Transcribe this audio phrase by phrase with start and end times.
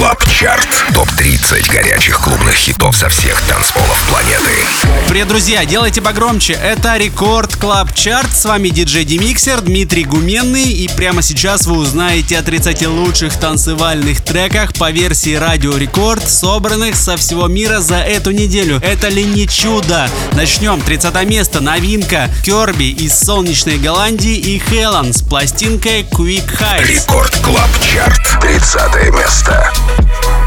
[0.00, 0.66] Club Chart.
[0.94, 4.64] Топ-30 горячих клубных хитов со всех танцполов планеты.
[5.10, 6.54] Привет, друзья, делайте погромче.
[6.54, 8.34] Это Record Club Chart.
[8.34, 10.72] С вами диджей DeMixer Дмитрий Гуменный.
[10.72, 16.96] И прямо сейчас вы узнаете о 30 лучших танцевальных треках по версии Радио Рекорд, собранных
[16.96, 18.80] со всего мира за эту неделю.
[18.82, 20.08] Это ли не чудо?
[20.32, 20.80] Начнем.
[20.80, 21.60] 30 место.
[21.60, 22.30] Новинка.
[22.42, 26.86] Керби из солнечной Голландии и Хелан с пластинкой Quick Heights.
[26.86, 28.40] Record Club Chart.
[28.40, 29.70] 30 место.
[29.96, 30.39] Thank you.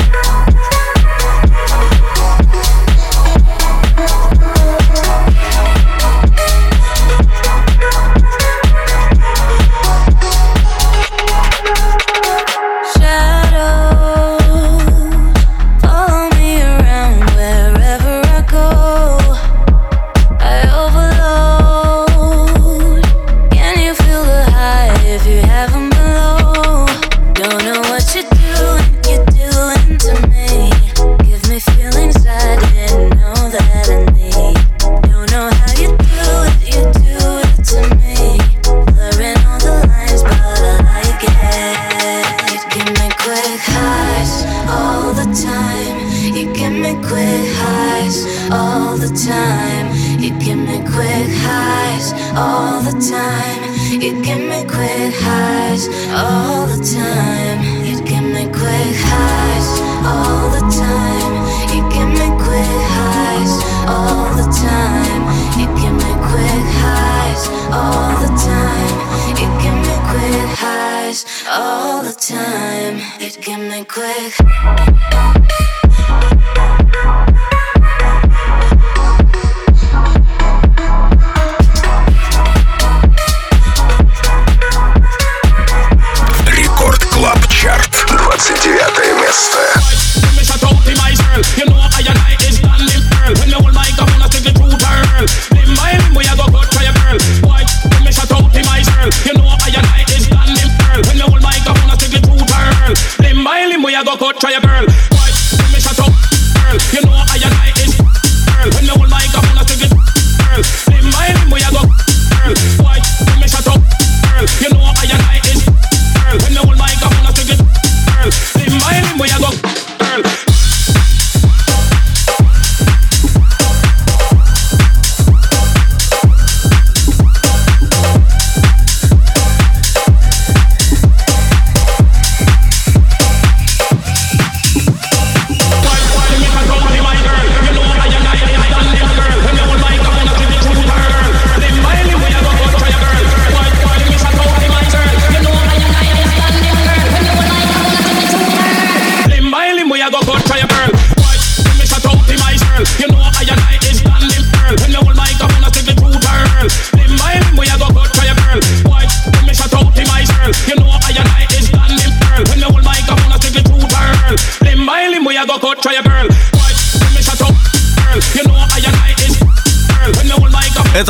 [71.50, 73.00] all the time.
[73.20, 75.83] It can be quick.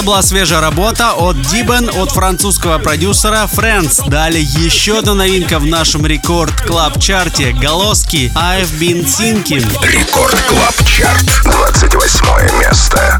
[0.03, 4.07] Была свежая работа от Дибен, от французского продюсера Friends.
[4.09, 9.65] Далее еще одна новинка в нашем рекорд клаб чарте Голоски I've Been Thinking.
[9.85, 13.17] Рекорд клаб чарт 28 место.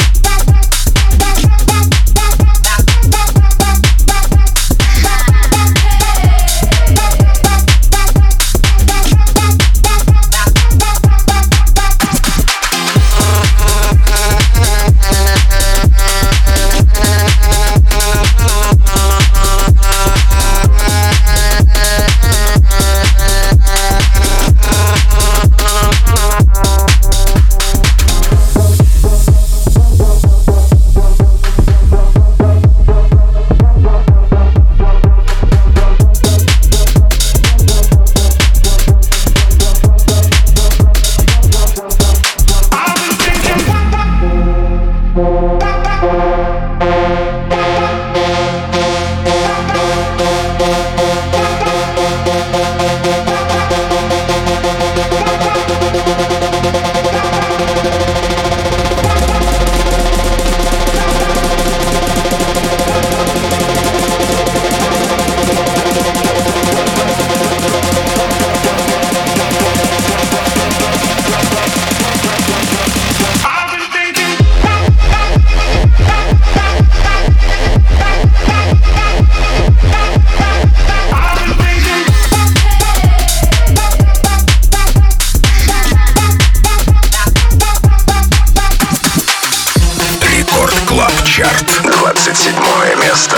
[91.36, 92.54] Чарт, 27
[93.02, 93.38] место.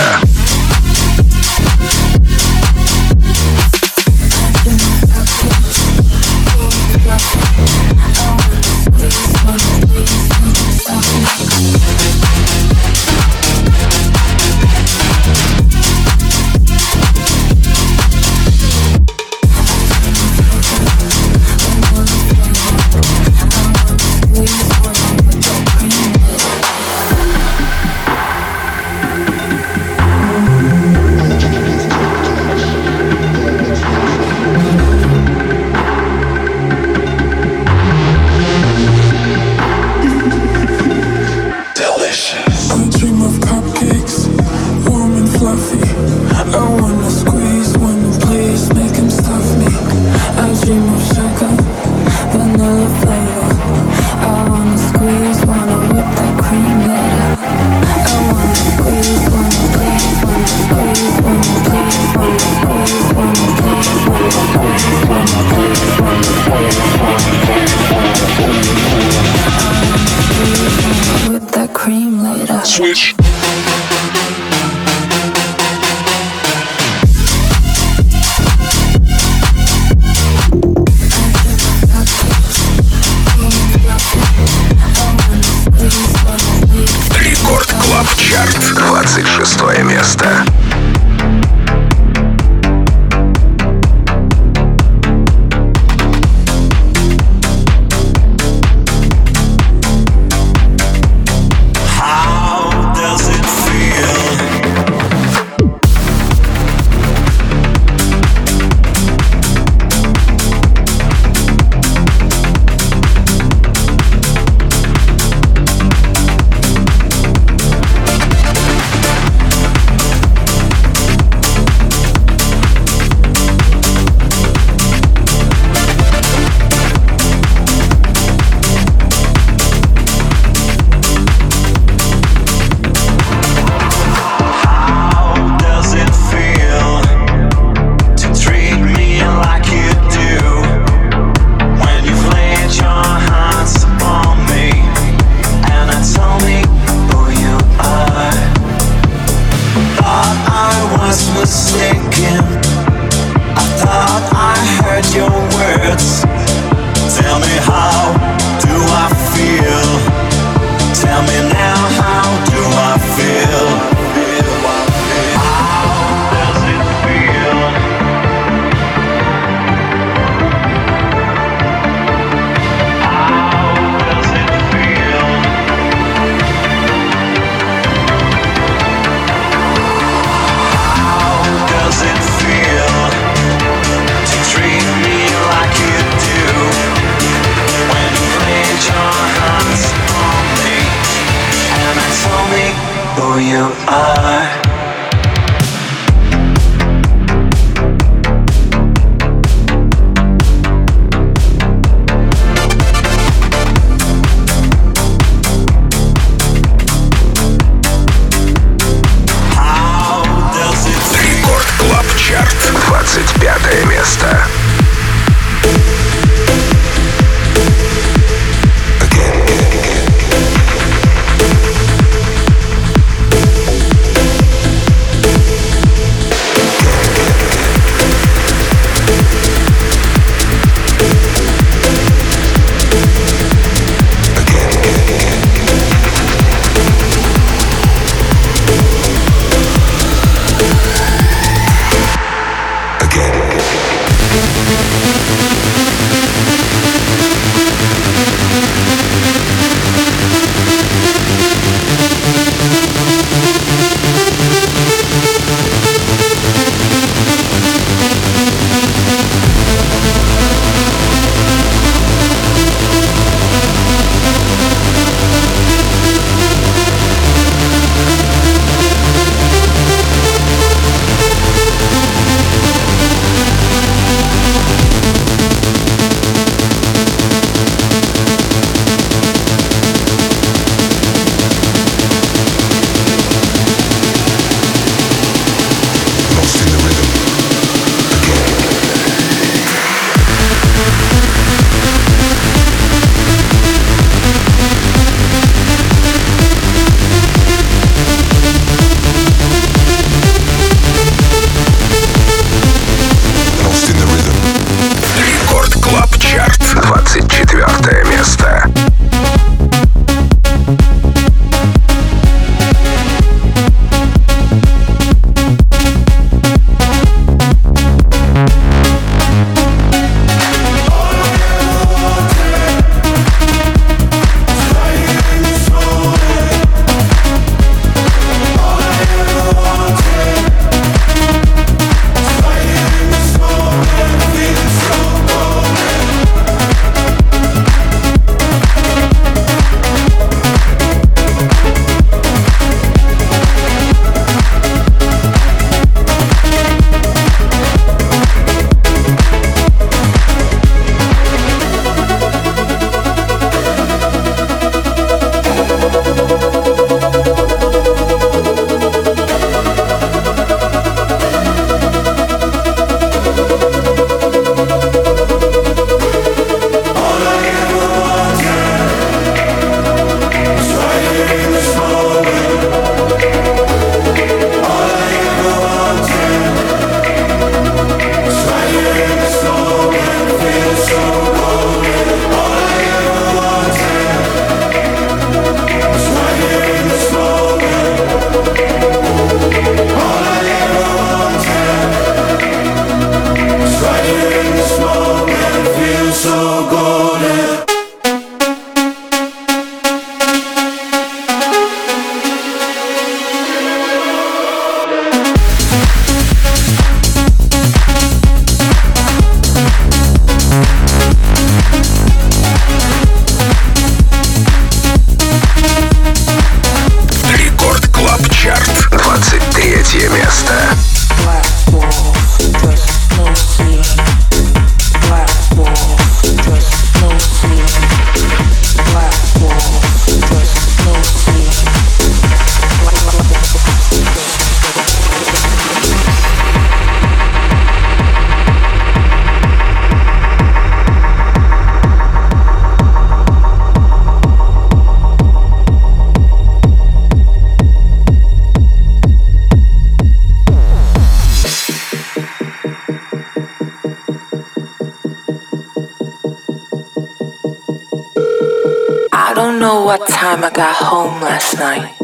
[460.36, 461.94] time I got home last night,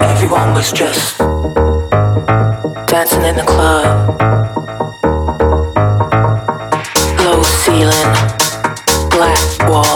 [0.00, 1.18] everyone was just
[2.86, 4.20] dancing in the club.
[7.20, 8.10] Low ceiling,
[9.10, 9.93] black wall.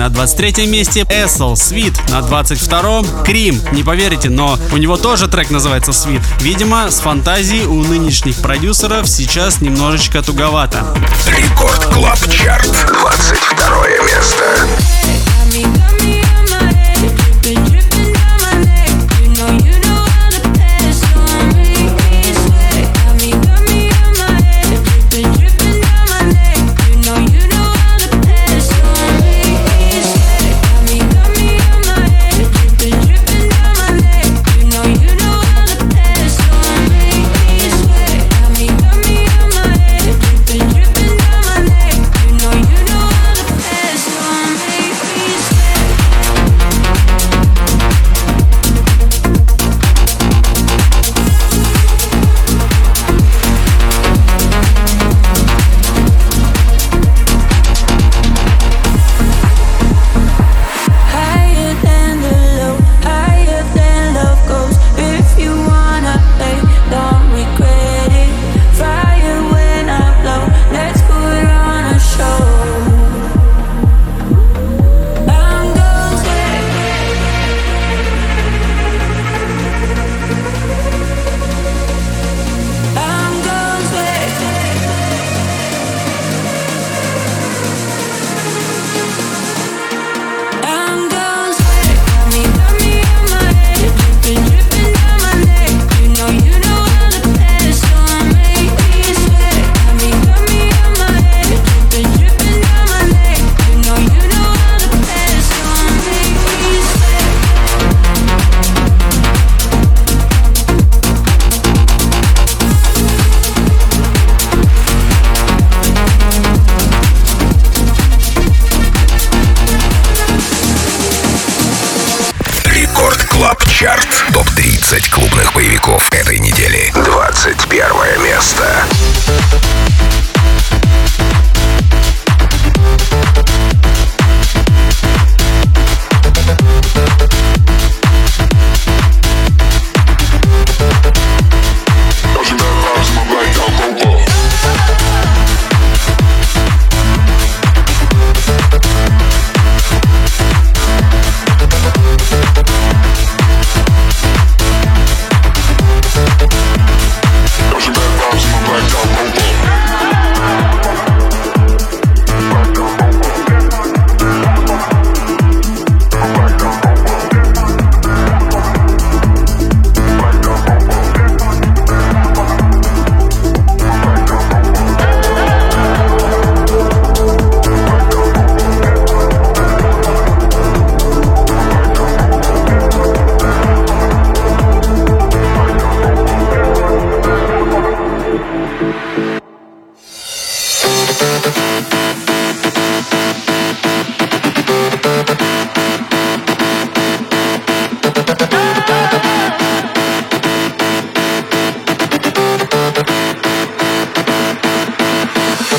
[0.00, 1.92] На 23 месте Essel, Sweet.
[2.08, 3.60] На 22-м Cream.
[3.72, 6.22] Не поверите, но у него тоже трек называется Sweet.
[6.40, 10.86] Видимо, с фантазией у нынешних продюсеров сейчас немножечко туговато.
[11.26, 12.70] Record Club Chart.
[12.88, 15.29] 22 место.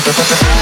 [0.04, 0.61] ハハハハ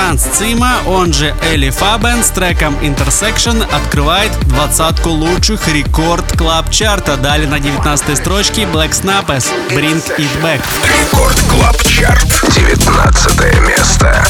[0.00, 7.18] Франц Цима, он же Эли Фабен, с треком Intersection открывает двадцатку лучших рекорд клаб чарта.
[7.18, 10.62] Далее на 19 строчке Black Snappers, Bring It Back.
[10.84, 12.24] Рекорд клаб чарт,
[12.56, 14.26] 19 место.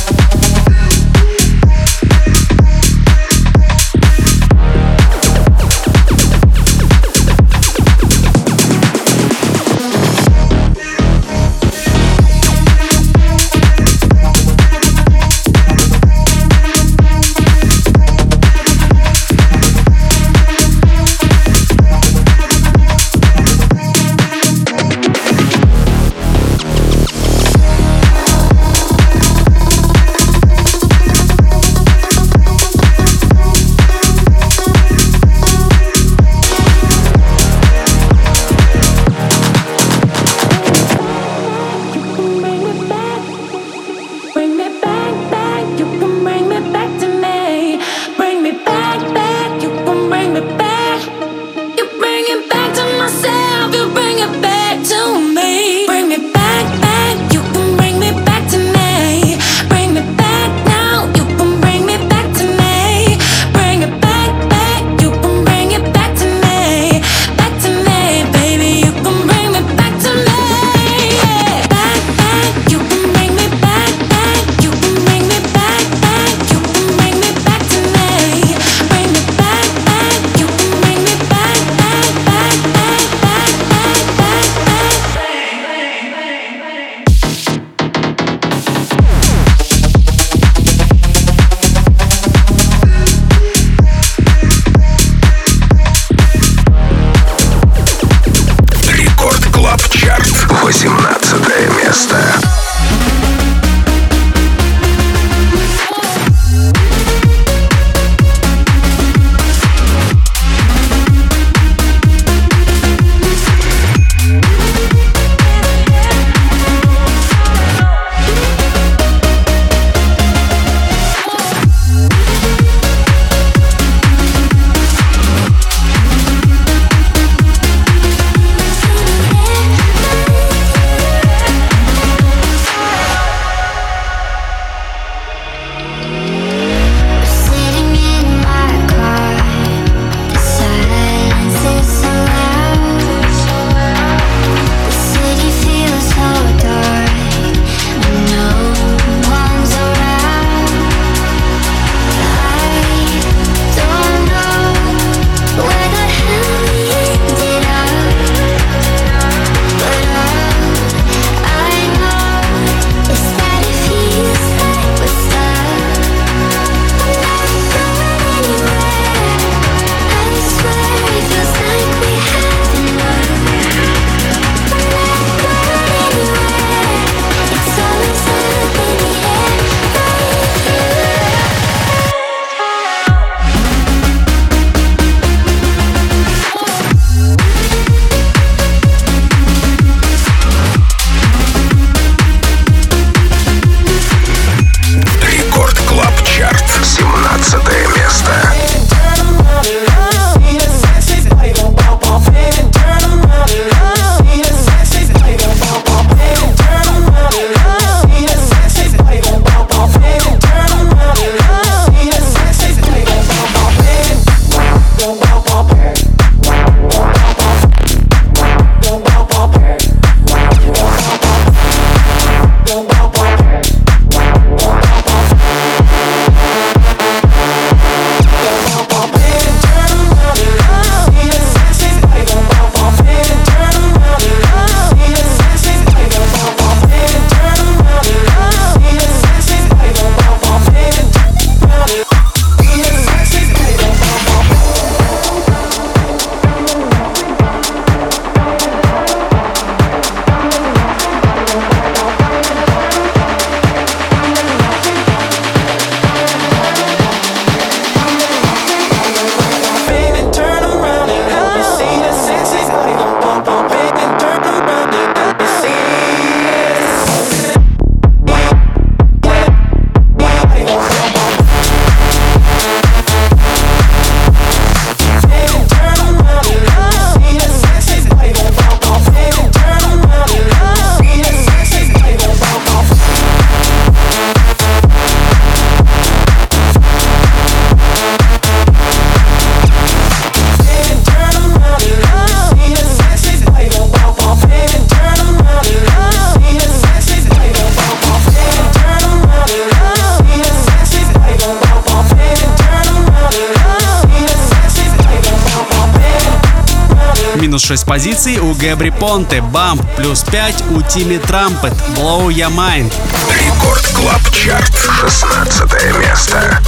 [307.70, 312.92] 6 позиций у Gabry Ponte, Bump плюс 5 у Timmy Trumpet, Blow Your Mind.
[313.32, 316.60] Record Club Chart, 16 место.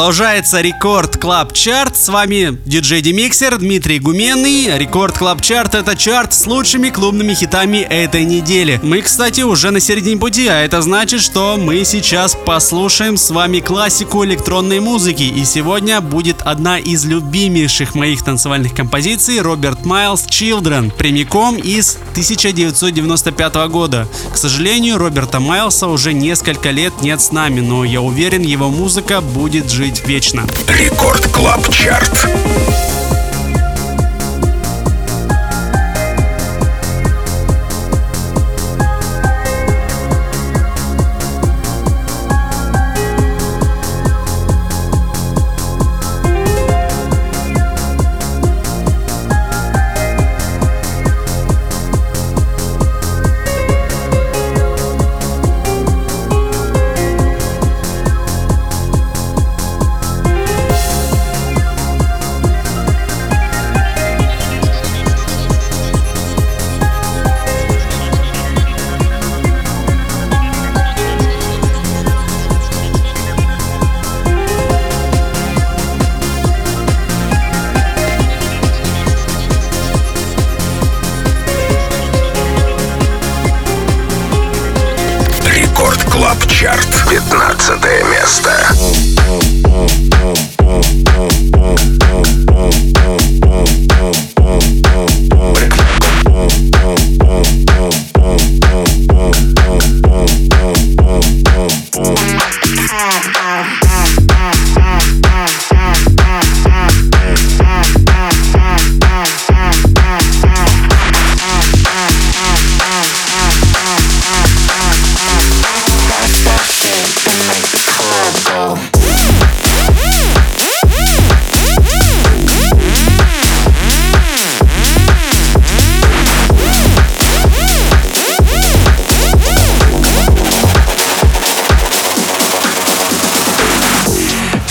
[0.00, 1.94] Продолжается Record Club Chart.
[1.94, 4.78] С вами диджей DeMixer Дмитрий Гуменный.
[4.78, 8.80] Record Club Chart это чарт с лучшими клубными хитами этой недели.
[8.82, 13.60] Мы, кстати, уже на середине пути, а это значит, что мы сейчас послушаем с вами
[13.60, 15.24] классику электронной музыки.
[15.24, 23.54] И сегодня будет одна из любимейших моих танцевальных композиций Роберт Майлз Children, прямиком из 1995
[23.68, 24.08] года.
[24.32, 29.20] К сожалению, Роберта Майлса уже несколько лет нет с нами, но я уверен, его музыка
[29.20, 30.46] будет жить вечно.
[30.68, 32.29] Record Club Chart.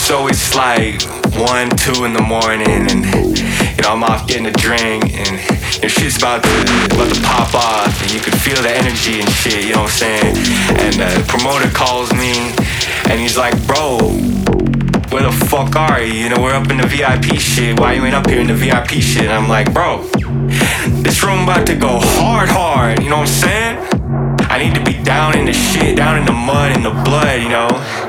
[0.09, 1.03] So it's like
[1.37, 3.05] one, two in the morning, and
[3.77, 5.37] you know I'm off getting a drink, and
[5.83, 9.29] your shit's about to about to pop off, and you can feel the energy and
[9.29, 9.65] shit.
[9.65, 10.35] You know what I'm saying?
[10.81, 12.49] And the promoter calls me,
[13.05, 13.99] and he's like, "Bro,
[15.13, 16.13] where the fuck are you?
[16.13, 17.79] You know we're up in the VIP shit.
[17.79, 20.09] Why you ain't up here in the VIP shit?" And I'm like, "Bro,
[21.05, 23.03] this room about to go hard, hard.
[23.03, 23.77] You know what I'm saying?
[24.49, 27.43] I need to be down in the shit, down in the mud, in the blood.
[27.43, 28.08] You know."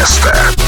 [0.00, 0.59] место.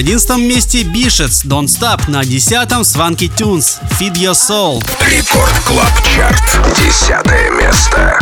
[0.00, 4.82] 11 месте Бишетс, Don't Stop, на 10-м Swanky Tunes Feed Your Soul.
[5.06, 8.18] Рекорд Клаб Чарт, 10 место.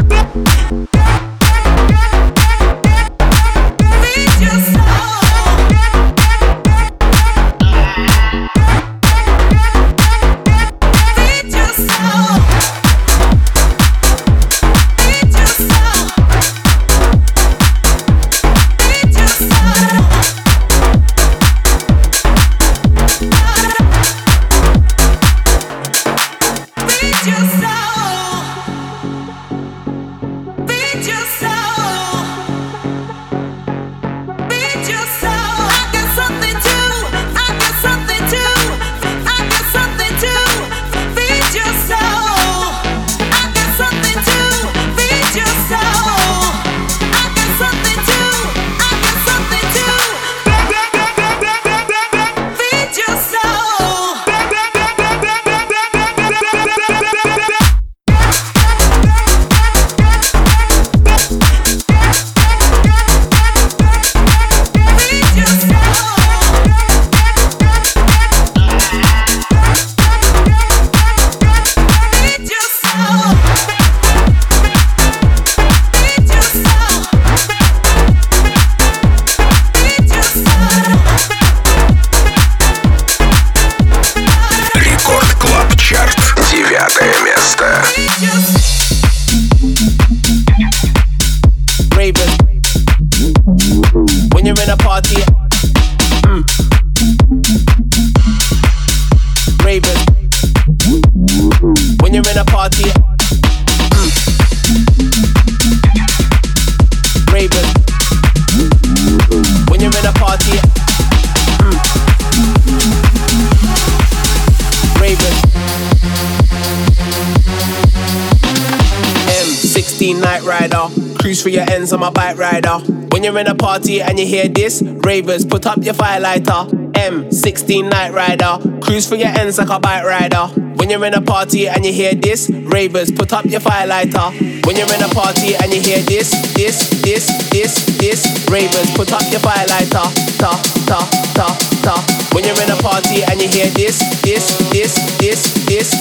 [123.38, 126.92] In a party and you hear this, ravers, put up your firelighter.
[126.92, 128.80] M16 Night Rider.
[128.80, 130.46] Cruise for your ends like a bike rider.
[130.76, 134.66] When you're in a party and you hear this, ravers, put up your firelighter.
[134.66, 139.12] When you're in a party and you hear this, this, this, this, this, ravers, put
[139.12, 140.08] up your firelighter.
[140.38, 141.00] Ta, ta,
[141.34, 141.48] ta,
[141.82, 142.28] ta.
[142.34, 145.94] When you're in a party and you hear this, this, this, this, this.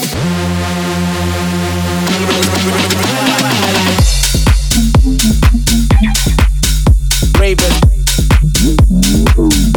[7.47, 7.79] Ravers.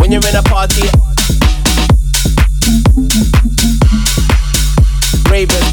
[0.01, 0.83] When you're in a party.
[5.31, 5.71] Ravers.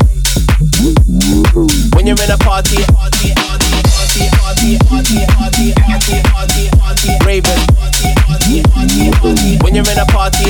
[1.95, 2.85] When you're in a party.
[2.93, 7.65] Party, party, party, party, party, party, party, party, party.
[8.37, 9.57] Party, party.
[9.63, 10.46] When you're in a party.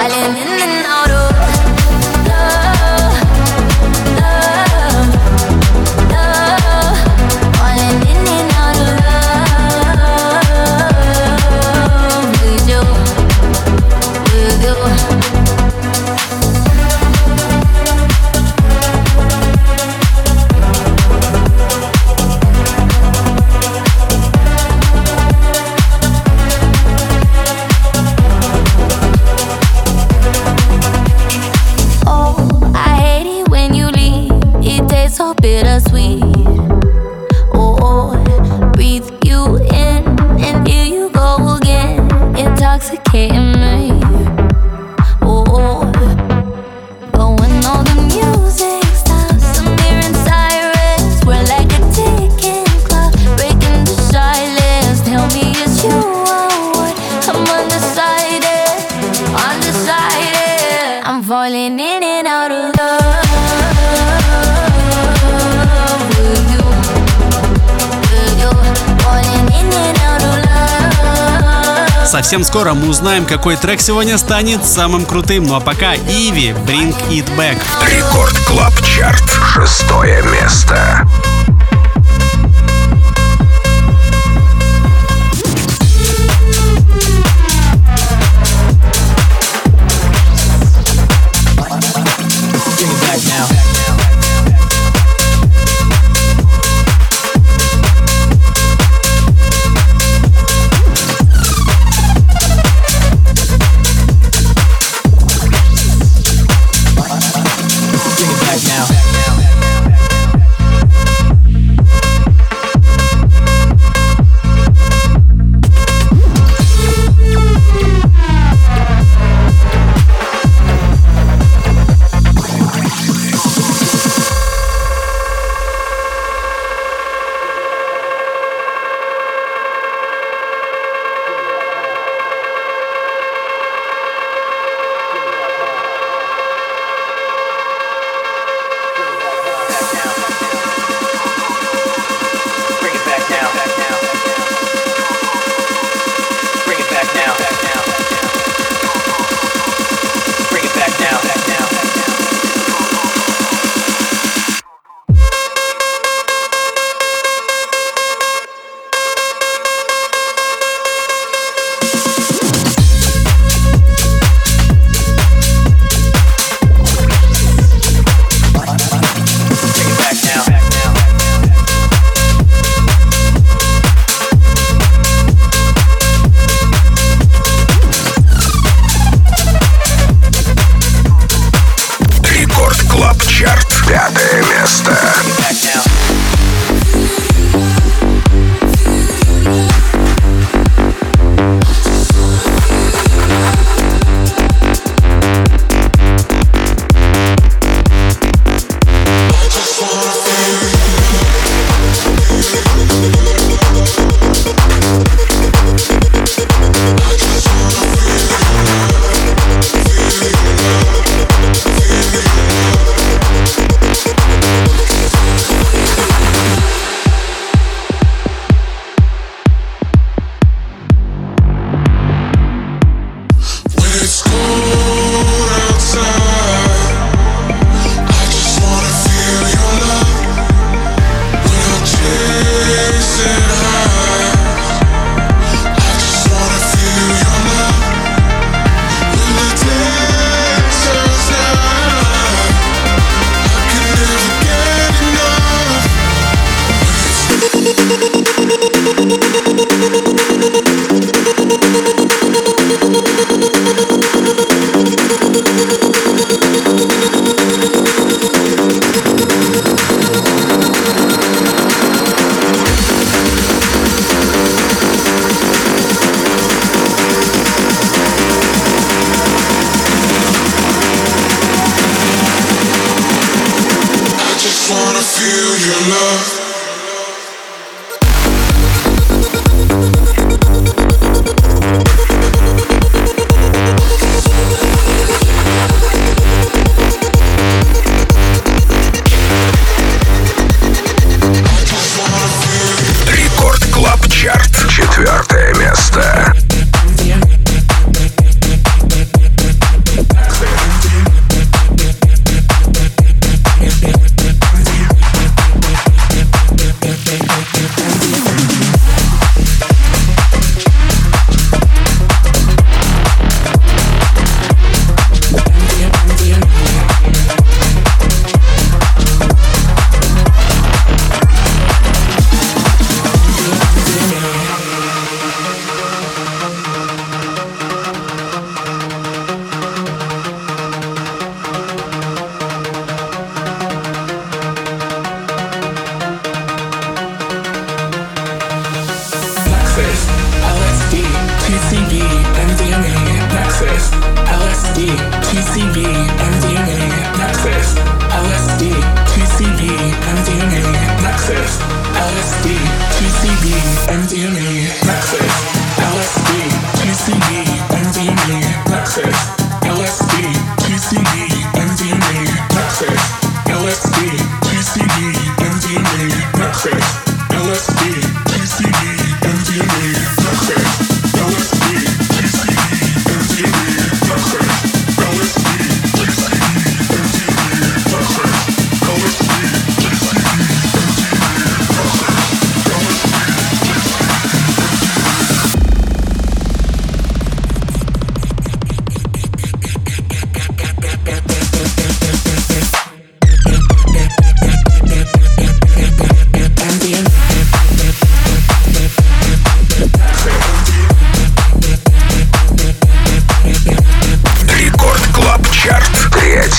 [0.00, 0.69] Falling in and
[72.30, 75.42] Совсем скоро мы узнаем, какой трек сегодня станет самым крутым.
[75.42, 77.60] Ну а пока Иви, Bring It Back.
[77.90, 79.24] Record Club Chart.
[79.52, 81.08] Шестое место.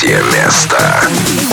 [0.02, 1.51] третье место.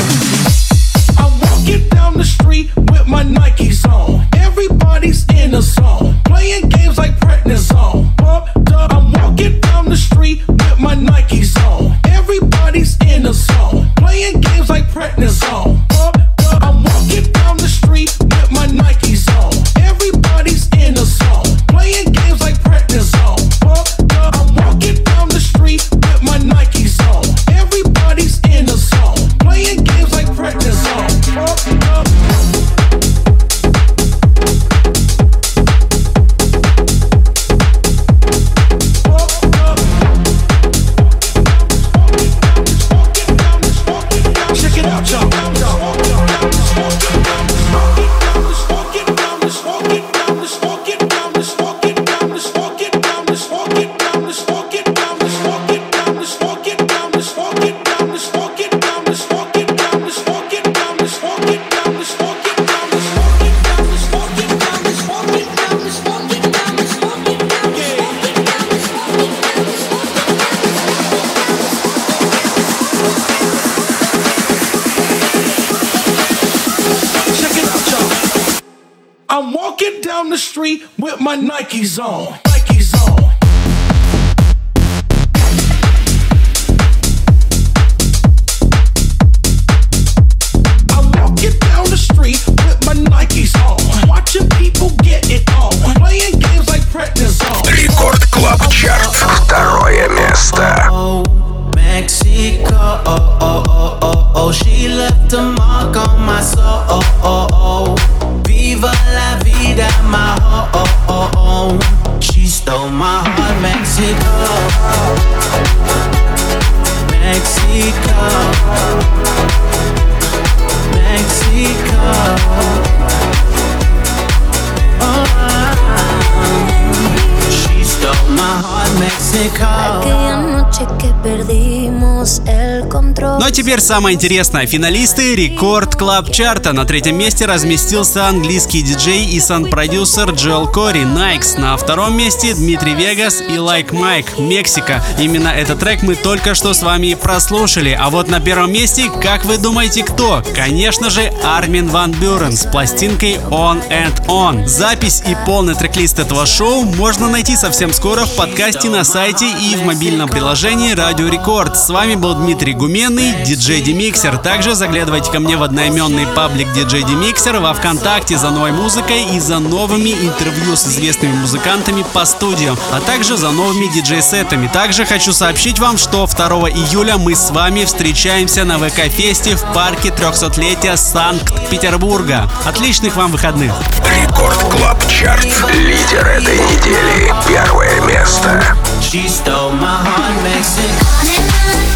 [133.59, 134.69] теперь самое интересное.
[134.69, 136.73] Финалисты Record Club Chart а.
[136.73, 141.57] На третьем месте разместился английский диджей и саунд-продюсер Joel Corry Nikes.
[141.57, 145.05] На втором месте Dimitri Vegas и Like like Mike Mexico.
[145.19, 147.99] Именно этот трек мы только что с вами прослушали.
[147.99, 150.41] А вот на первом месте, как вы думаете, кто?
[150.55, 154.69] Конечно же, Armin van Buuren с пластинкой On and On.
[154.69, 159.75] Запись и полный трек-лист этого шоу можно найти совсем скоро в подкасте на сайте и
[159.75, 161.77] в мобильном приложении Радио Рекорд.
[161.77, 164.37] С вами был Дмитрий Гуменный, диджей DeMixer.
[164.37, 169.41] Также заглядывайте ко мне в одноименный паблик диджей DeMixer во Вконтакте за новой музыкой и
[169.41, 174.69] за новыми интервью с известными музыкантами по студиям, а также за новыми диджей-сетами.
[174.69, 180.11] Также хочу сообщить вам, что 2 июля мы с вами встречаемся на ВК-фесте в парке
[180.11, 182.51] 300-летия Санкт-Петербурга.
[182.67, 183.73] Отличных вам выходных!
[184.05, 185.47] Record Club Chart.
[185.73, 187.33] Лидер этой недели.
[187.49, 188.63] Первое место.
[189.01, 191.88] She stole my heart, Mexican